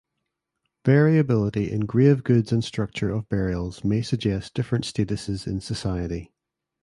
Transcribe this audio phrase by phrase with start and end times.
[0.83, 6.33] Variability in grave goods and structure of burials may suggest different statuses in society.